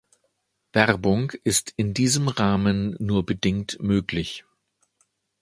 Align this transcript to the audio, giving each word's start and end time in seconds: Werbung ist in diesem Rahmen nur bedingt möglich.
Werbung 0.73 1.29
ist 1.43 1.73
in 1.75 1.93
diesem 1.93 2.27
Rahmen 2.27 2.95
nur 2.97 3.23
bedingt 3.23 3.79
möglich. 3.83 4.43